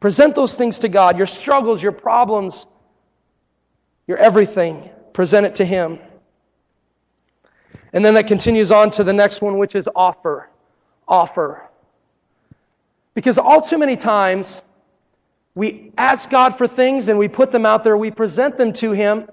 [0.00, 1.16] Present those things to God.
[1.16, 2.66] Your struggles, your problems,
[4.06, 4.88] your everything.
[5.12, 5.98] Present it to Him.
[7.92, 10.50] And then that continues on to the next one, which is offer.
[11.08, 11.68] Offer.
[13.14, 14.62] Because all too many times,
[15.58, 18.92] we ask God for things and we put them out there, we present them to
[18.92, 19.28] Him,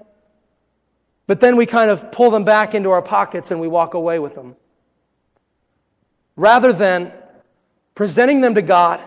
[1.28, 4.18] but then we kind of pull them back into our pockets and we walk away
[4.18, 4.56] with them.
[6.34, 7.12] Rather than
[7.94, 9.00] presenting them to God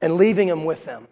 [0.00, 1.06] and leaving them with them.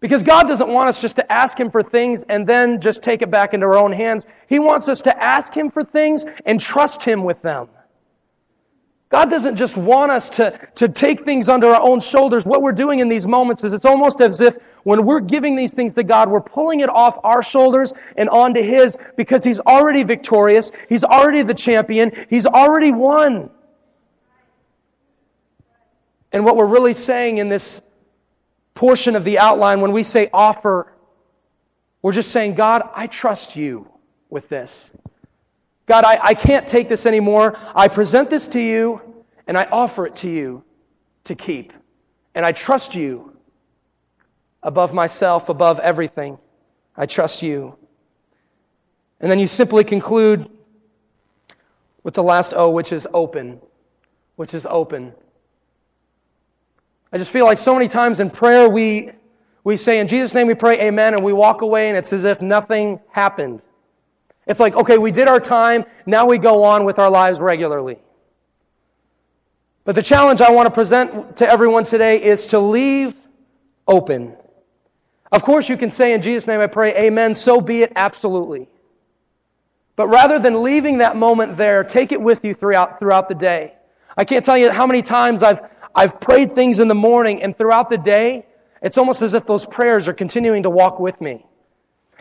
[0.00, 3.20] Because God doesn't want us just to ask Him for things and then just take
[3.20, 4.24] it back into our own hands.
[4.48, 7.68] He wants us to ask Him for things and trust Him with them.
[9.12, 12.46] God doesn't just want us to, to take things under our own shoulders.
[12.46, 15.74] What we're doing in these moments is it's almost as if when we're giving these
[15.74, 20.02] things to God, we're pulling it off our shoulders and onto His because He's already
[20.02, 20.70] victorious.
[20.88, 22.10] He's already the champion.
[22.30, 23.50] He's already won.
[26.32, 27.82] And what we're really saying in this
[28.72, 30.90] portion of the outline, when we say offer,
[32.00, 33.86] we're just saying, God, I trust you
[34.30, 34.90] with this.
[35.86, 37.58] God, I, I can't take this anymore.
[37.74, 39.00] I present this to you
[39.46, 40.64] and I offer it to you
[41.24, 41.72] to keep.
[42.34, 43.36] And I trust you
[44.62, 46.38] above myself, above everything.
[46.96, 47.76] I trust you.
[49.20, 50.48] And then you simply conclude
[52.02, 53.60] with the last O, which is open.
[54.36, 55.12] Which is open.
[57.12, 59.10] I just feel like so many times in prayer we,
[59.64, 62.24] we say, In Jesus' name we pray, Amen, and we walk away and it's as
[62.24, 63.60] if nothing happened.
[64.46, 67.98] It's like, okay, we did our time, now we go on with our lives regularly.
[69.84, 73.14] But the challenge I want to present to everyone today is to leave
[73.86, 74.36] open.
[75.30, 78.68] Of course, you can say, In Jesus' name I pray, Amen, so be it, absolutely.
[79.96, 83.74] But rather than leaving that moment there, take it with you throughout, throughout the day.
[84.16, 85.60] I can't tell you how many times I've,
[85.94, 88.46] I've prayed things in the morning and throughout the day,
[88.82, 91.46] it's almost as if those prayers are continuing to walk with me.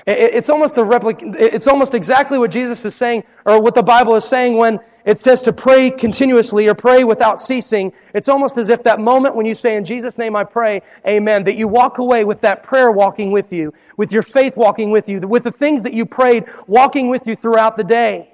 [0.08, 4.16] It's almost the replic- it's almost exactly what Jesus is saying, or what the Bible
[4.16, 7.92] is saying when it says to pray continuously or pray without ceasing.
[8.14, 11.44] It's almost as if that moment when you say, in Jesus' name I pray, amen,
[11.46, 15.10] that you walk away with that prayer walking with you, with your faith walking with
[15.10, 18.32] you, with the things that you prayed walking with you throughout the day.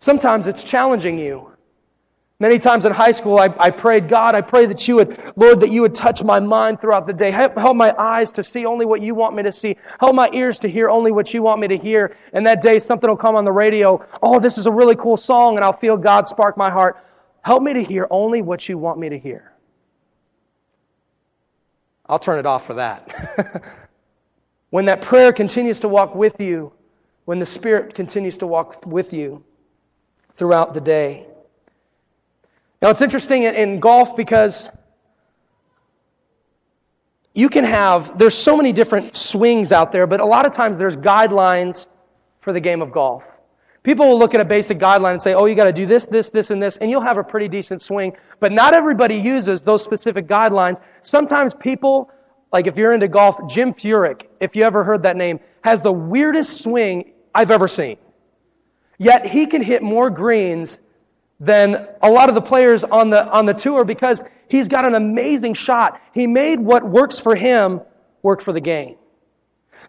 [0.00, 1.51] Sometimes it's challenging you.
[2.42, 5.60] Many times in high school, I, I, prayed, God, I pray that you would, Lord,
[5.60, 7.30] that you would touch my mind throughout the day.
[7.30, 9.76] Help, help my eyes to see only what you want me to see.
[10.00, 12.16] Help my ears to hear only what you want me to hear.
[12.32, 14.04] And that day, something will come on the radio.
[14.24, 16.96] Oh, this is a really cool song, and I'll feel God spark my heart.
[17.42, 19.52] Help me to hear only what you want me to hear.
[22.06, 23.62] I'll turn it off for that.
[24.70, 26.72] when that prayer continues to walk with you,
[27.24, 29.44] when the Spirit continues to walk with you
[30.34, 31.28] throughout the day,
[32.82, 34.68] now, it's interesting in golf because
[37.32, 40.76] you can have, there's so many different swings out there, but a lot of times
[40.76, 41.86] there's guidelines
[42.40, 43.24] for the game of golf.
[43.84, 46.06] People will look at a basic guideline and say, oh, you got to do this,
[46.06, 48.16] this, this, and this, and you'll have a pretty decent swing.
[48.40, 50.78] But not everybody uses those specific guidelines.
[51.02, 52.10] Sometimes people,
[52.52, 55.92] like if you're into golf, Jim Furyk, if you ever heard that name, has the
[55.92, 57.96] weirdest swing I've ever seen.
[58.98, 60.80] Yet he can hit more greens
[61.42, 64.94] than a lot of the players on the, on the tour because he's got an
[64.94, 66.00] amazing shot.
[66.14, 67.80] He made what works for him
[68.22, 68.94] work for the game.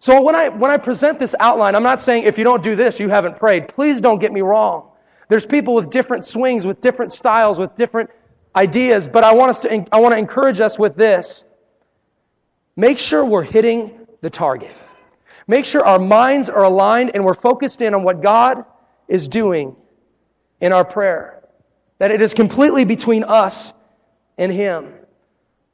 [0.00, 2.74] So when I, when I present this outline, I'm not saying if you don't do
[2.74, 3.68] this, you haven't prayed.
[3.68, 4.88] Please don't get me wrong.
[5.28, 8.10] There's people with different swings, with different styles, with different
[8.56, 11.44] ideas, but I want us to, I want to encourage us with this.
[12.74, 14.72] Make sure we're hitting the target.
[15.46, 18.64] Make sure our minds are aligned and we're focused in on what God
[19.06, 19.76] is doing
[20.60, 21.33] in our prayer.
[21.98, 23.72] That it is completely between us
[24.38, 24.92] and Him.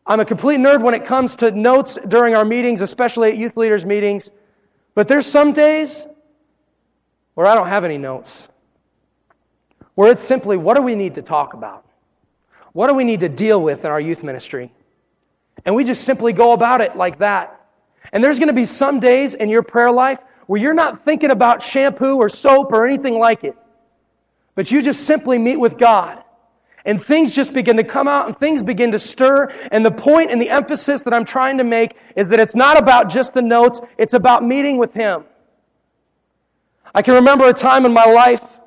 [0.07, 3.57] I'm a complete nerd when it comes to notes during our meetings, especially at youth
[3.57, 4.31] leaders' meetings.
[4.95, 6.07] But there's some days
[7.35, 8.49] where I don't have any notes.
[9.95, 11.85] Where it's simply, what do we need to talk about?
[12.73, 14.73] What do we need to deal with in our youth ministry?
[15.65, 17.67] And we just simply go about it like that.
[18.13, 21.31] And there's going to be some days in your prayer life where you're not thinking
[21.31, 23.57] about shampoo or soap or anything like it.
[24.55, 26.25] But you just simply meet with God.
[26.85, 29.53] And things just begin to come out and things begin to stir.
[29.71, 32.79] And the point and the emphasis that I'm trying to make is that it's not
[32.79, 35.25] about just the notes, it's about meeting with Him.
[36.95, 38.59] I can remember a time in my life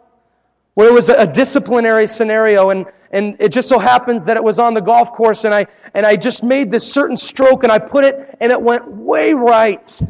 [0.75, 4.59] where it was a disciplinary scenario and, and it just so happens that it was
[4.59, 7.79] on the golf course and I, and I just made this certain stroke and I
[7.79, 10.01] put it and it went way right.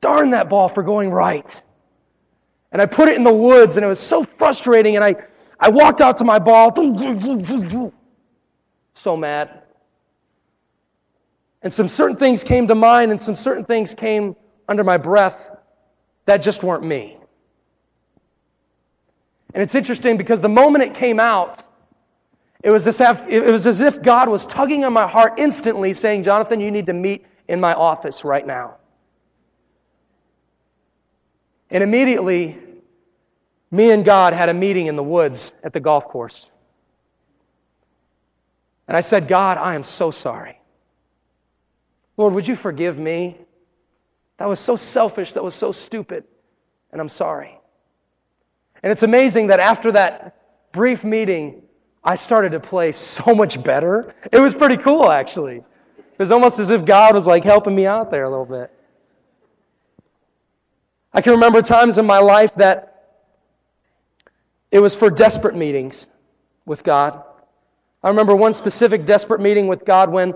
[0.00, 1.62] Darn that ball for going right.
[2.74, 4.96] And I put it in the woods, and it was so frustrating.
[4.96, 5.14] And I,
[5.60, 6.72] I walked out to my ball,
[8.94, 9.62] so mad.
[11.62, 14.34] And some certain things came to mind, and some certain things came
[14.68, 15.56] under my breath
[16.26, 17.16] that just weren't me.
[19.54, 21.62] And it's interesting because the moment it came out,
[22.64, 25.92] it was, as if, it was as if God was tugging on my heart instantly,
[25.92, 28.78] saying, Jonathan, you need to meet in my office right now.
[31.70, 32.58] And immediately,
[33.74, 36.48] me and God had a meeting in the woods at the golf course.
[38.86, 40.60] And I said, God, I am so sorry.
[42.16, 43.36] Lord, would you forgive me?
[44.36, 46.22] That was so selfish, that was so stupid,
[46.92, 47.58] and I'm sorry.
[48.84, 51.62] And it's amazing that after that brief meeting,
[52.04, 54.14] I started to play so much better.
[54.30, 55.56] It was pretty cool, actually.
[55.56, 58.70] It was almost as if God was like helping me out there a little bit.
[61.12, 62.93] I can remember times in my life that
[64.74, 66.08] it was for desperate meetings
[66.66, 67.22] with God.
[68.02, 70.34] I remember one specific desperate meeting with God when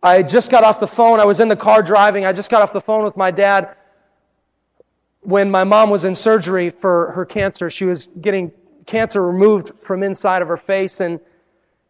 [0.00, 1.18] I just got off the phone.
[1.18, 2.24] I was in the car driving.
[2.24, 3.74] I just got off the phone with my dad
[5.22, 7.68] when my mom was in surgery for her cancer.
[7.68, 8.52] She was getting
[8.86, 11.00] cancer removed from inside of her face.
[11.00, 11.18] And,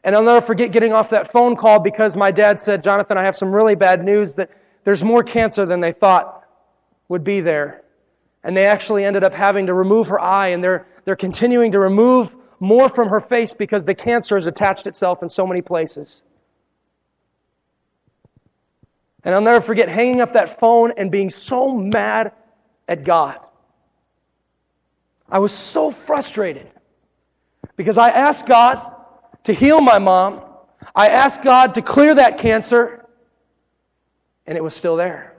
[0.04, 3.24] and I'll never forget getting off that phone call because my dad said, Jonathan, I
[3.24, 4.50] have some really bad news that
[4.84, 6.44] there's more cancer than they thought
[7.08, 7.82] would be there.
[8.42, 11.78] And they actually ended up having to remove her eye, and they're, they're continuing to
[11.78, 16.22] remove more from her face because the cancer has attached itself in so many places.
[19.22, 22.32] And I'll never forget hanging up that phone and being so mad
[22.88, 23.38] at God.
[25.28, 26.70] I was so frustrated
[27.76, 28.94] because I asked God
[29.44, 30.42] to heal my mom.
[30.94, 33.06] I asked God to clear that cancer,
[34.46, 35.34] and it was still there.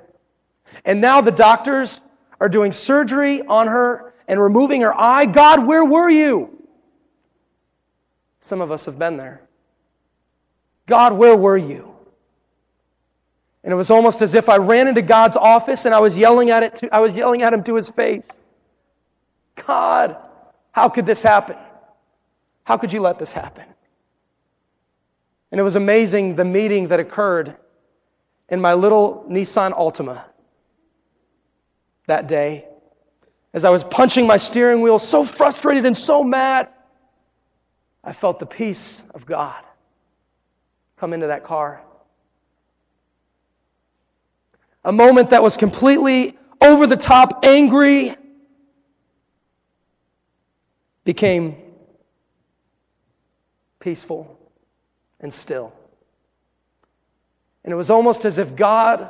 [0.84, 2.02] And now the doctors
[2.40, 5.26] are doing surgery on her and removing her eye.
[5.26, 6.52] God, where were you?
[8.40, 9.42] Some of us have been there.
[10.86, 11.96] God, where were you?
[13.64, 16.52] And it was almost as if I ran into God's office and I was yelling
[16.52, 18.28] at it to, I was yelling at him to his face.
[19.66, 20.18] God,
[20.72, 21.58] how could this happen?
[22.64, 23.66] How could you let this happen?
[25.52, 27.56] And it was amazing the meeting that occurred
[28.50, 30.24] in my little Nissan Altima
[32.08, 32.68] that day.
[33.56, 36.68] As I was punching my steering wheel, so frustrated and so mad,
[38.04, 39.64] I felt the peace of God
[40.98, 41.82] come into that car.
[44.84, 48.14] A moment that was completely over the top, angry,
[51.06, 51.56] became
[53.80, 54.38] peaceful
[55.22, 55.74] and still.
[57.64, 59.10] And it was almost as if God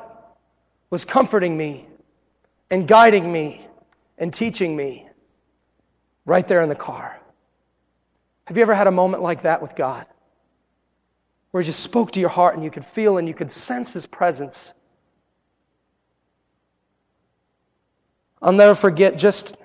[0.91, 1.87] was comforting me
[2.69, 3.64] and guiding me
[4.17, 5.07] and teaching me
[6.25, 7.19] right there in the car.
[8.45, 10.05] Have you ever had a moment like that with God?
[11.51, 13.93] Where He just spoke to your heart and you could feel and you could sense
[13.93, 14.73] His presence?
[18.41, 19.57] I'll never forget just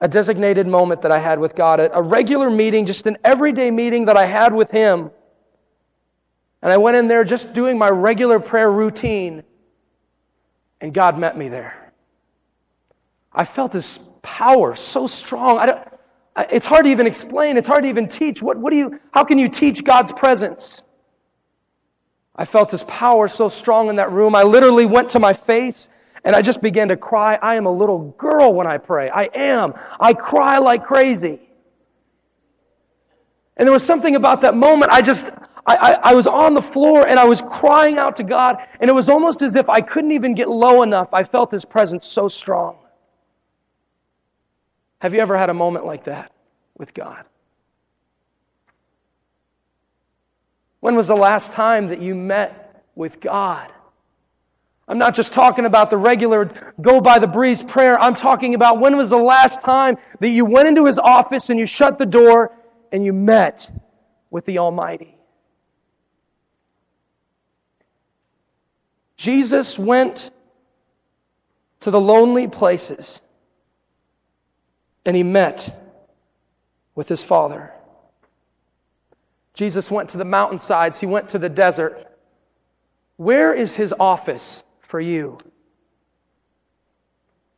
[0.00, 4.06] a designated moment that I had with God, a regular meeting, just an everyday meeting
[4.06, 5.10] that I had with Him.
[6.62, 9.42] And I went in there just doing my regular prayer routine,
[10.80, 11.79] and God met me there.
[13.32, 15.58] I felt His power so strong.
[15.58, 15.88] I don't,
[16.50, 17.56] it's hard to even explain.
[17.56, 18.42] It's hard to even teach.
[18.42, 20.82] What, what do you, how can you teach God's presence?
[22.36, 24.34] I felt His power so strong in that room.
[24.34, 25.88] I literally went to my face
[26.24, 27.36] and I just began to cry.
[27.36, 29.10] I am a little girl when I pray.
[29.10, 29.74] I am.
[29.98, 31.40] I cry like crazy.
[33.56, 34.90] And there was something about that moment.
[34.90, 35.26] I just,
[35.66, 38.56] I, I, I, was on the floor and I was crying out to God.
[38.80, 41.08] And it was almost as if I couldn't even get low enough.
[41.12, 42.76] I felt His presence so strong.
[45.00, 46.32] Have you ever had a moment like that
[46.76, 47.24] with God?
[50.80, 53.70] When was the last time that you met with God?
[54.88, 57.98] I'm not just talking about the regular go by the breeze prayer.
[57.98, 61.58] I'm talking about when was the last time that you went into his office and
[61.58, 62.52] you shut the door
[62.90, 63.70] and you met
[64.30, 65.16] with the Almighty.
[69.16, 70.30] Jesus went
[71.80, 73.22] to the lonely places
[75.10, 75.76] and he met
[76.94, 77.72] with his Father.
[79.52, 82.06] Jesus went to the mountainsides, he went to the desert.
[83.16, 84.64] Where is his office?
[84.90, 85.38] for you.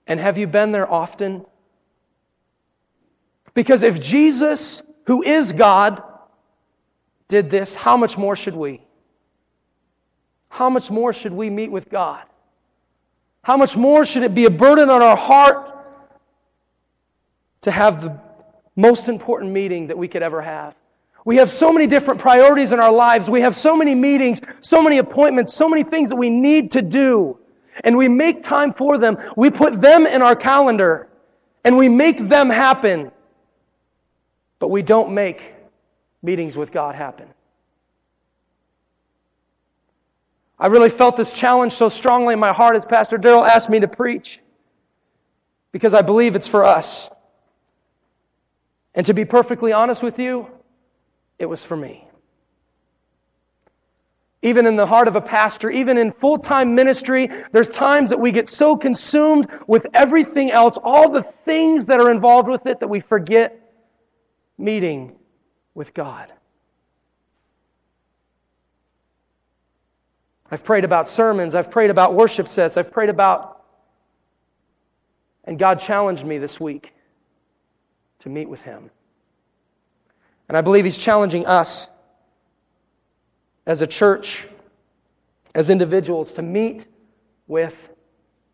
[0.06, 1.46] And have you been there often?
[3.54, 6.02] Because if Jesus, who is God,
[7.28, 8.82] did this, how much more should we?
[10.50, 12.22] How much more should we meet with God?
[13.42, 15.71] How much more should it be a burden on our heart
[17.62, 18.18] to have the
[18.76, 20.74] most important meeting that we could ever have?
[21.24, 23.30] We have so many different priorities in our lives.
[23.30, 26.82] We have so many meetings, so many appointments, so many things that we need to
[26.82, 27.38] do.
[27.84, 29.16] And we make time for them.
[29.36, 31.08] We put them in our calendar
[31.64, 33.12] and we make them happen.
[34.58, 35.54] But we don't make
[36.22, 37.28] meetings with God happen.
[40.58, 43.80] I really felt this challenge so strongly in my heart as Pastor Daryl asked me
[43.80, 44.38] to preach
[45.72, 47.10] because I believe it's for us.
[48.94, 50.50] And to be perfectly honest with you,
[51.38, 52.06] it was for me.
[54.42, 58.18] Even in the heart of a pastor, even in full time ministry, there's times that
[58.18, 62.80] we get so consumed with everything else, all the things that are involved with it,
[62.80, 63.58] that we forget
[64.58, 65.16] meeting
[65.74, 66.32] with God.
[70.50, 73.64] I've prayed about sermons, I've prayed about worship sets, I've prayed about.
[75.44, 76.92] And God challenged me this week
[78.22, 78.90] to meet with Him.
[80.48, 81.88] And I believe He's challenging us
[83.66, 84.48] as a church,
[85.54, 86.86] as individuals, to meet
[87.48, 87.90] with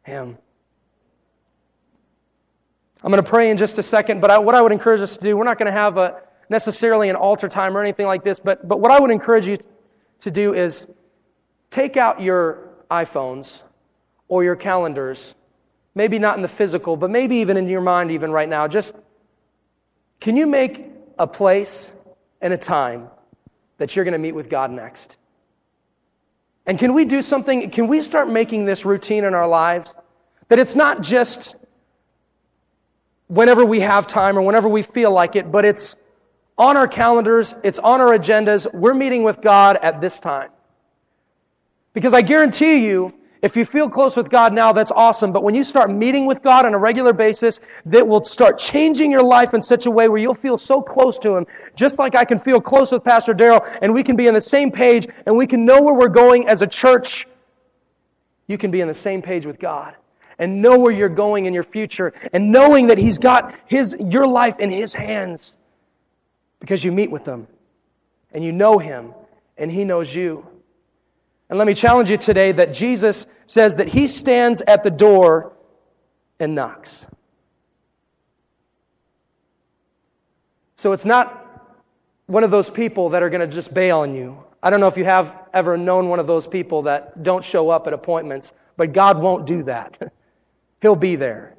[0.02, 0.38] Him.
[3.02, 5.16] I'm going to pray in just a second, but I, what I would encourage us
[5.18, 8.24] to do, we're not going to have a, necessarily an altar time or anything like
[8.24, 9.56] this, but, but what I would encourage you
[10.20, 10.88] to do is
[11.70, 13.62] take out your iPhones
[14.28, 15.34] or your calendars,
[15.94, 18.66] maybe not in the physical, but maybe even in your mind, even right now.
[18.66, 18.94] Just
[20.20, 20.84] can you make
[21.18, 21.92] a place
[22.40, 23.08] and a time
[23.78, 25.16] that you're going to meet with God next?
[26.66, 27.70] And can we do something?
[27.70, 29.94] Can we start making this routine in our lives?
[30.48, 31.54] That it's not just
[33.28, 35.96] whenever we have time or whenever we feel like it, but it's
[36.58, 38.72] on our calendars, it's on our agendas.
[38.74, 40.50] We're meeting with God at this time.
[41.94, 45.32] Because I guarantee you, if you feel close with God now, that's awesome.
[45.32, 49.12] But when you start meeting with God on a regular basis, that will start changing
[49.12, 51.46] your life in such a way where you'll feel so close to Him.
[51.76, 54.40] Just like I can feel close with Pastor Daryl and we can be on the
[54.40, 57.28] same page and we can know where we're going as a church.
[58.48, 59.94] You can be on the same page with God
[60.40, 64.26] and know where you're going in your future and knowing that He's got His, your
[64.26, 65.54] life in His hands
[66.58, 67.46] because you meet with Him
[68.32, 69.14] and you know Him
[69.58, 70.44] and He knows you.
[71.48, 75.52] And let me challenge you today that Jesus says that he stands at the door
[76.38, 77.06] and knocks.
[80.76, 81.44] So it's not
[82.26, 84.44] one of those people that are going to just bail on you.
[84.62, 87.70] I don't know if you have ever known one of those people that don't show
[87.70, 90.12] up at appointments, but God won't do that.
[90.82, 91.56] He'll be there.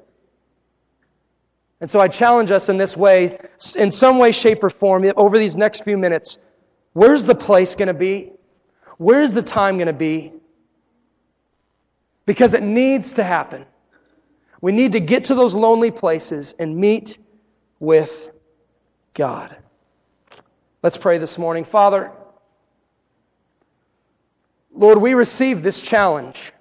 [1.80, 3.38] And so I challenge us in this way,
[3.76, 6.36] in some way, shape, or form, over these next few minutes.
[6.92, 8.32] Where's the place going to be?
[9.00, 10.30] Where's the time going to be?
[12.26, 13.64] Because it needs to happen.
[14.60, 17.16] We need to get to those lonely places and meet
[17.78, 18.28] with
[19.14, 19.56] God.
[20.82, 21.64] Let's pray this morning.
[21.64, 22.12] Father,
[24.70, 26.52] Lord, we receive this challenge.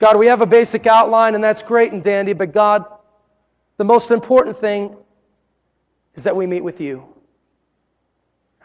[0.00, 2.84] God, we have a basic outline, and that's great and dandy, but God,
[3.76, 4.96] the most important thing
[6.16, 7.06] is that we meet with you.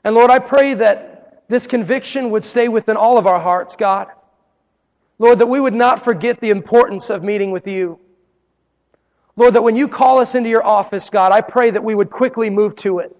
[0.04, 1.11] And Lord, I pray that
[1.52, 4.08] this conviction would stay within all of our hearts, God.
[5.20, 8.00] Lord, that we would not forget the importance of meeting with you.
[9.36, 12.10] Lord, that when you call us into your office, God, I pray that we would
[12.10, 13.16] quickly move to it.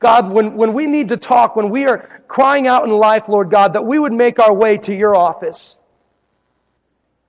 [0.00, 3.50] God, when, when we need to talk, when we are crying out in life, Lord
[3.50, 5.76] God, that we would make our way to your office.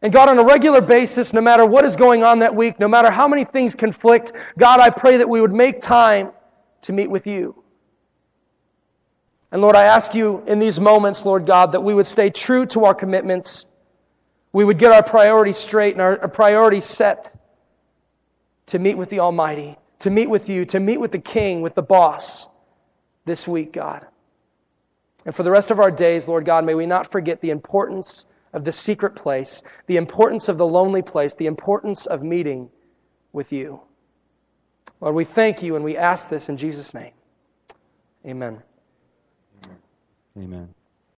[0.01, 2.87] And God, on a regular basis, no matter what is going on that week, no
[2.87, 6.31] matter how many things conflict, God, I pray that we would make time
[6.83, 7.64] to meet with you.
[9.51, 12.65] And Lord, I ask you in these moments, Lord God, that we would stay true
[12.67, 13.65] to our commitments.
[14.51, 17.33] We would get our priorities straight and our, priorities set
[18.67, 21.75] to meet with the Almighty, to meet with you, to meet with the King, with
[21.75, 22.47] the boss
[23.25, 24.05] this week, God.
[25.25, 28.25] And for the rest of our days, Lord God, may we not forget the importance
[28.53, 32.69] of the secret place, the importance of the lonely place, the importance of meeting
[33.33, 33.81] with you.
[35.01, 37.11] Lord, we thank you and we ask this in Jesus' name.
[38.25, 38.61] Amen.
[40.37, 40.74] Amen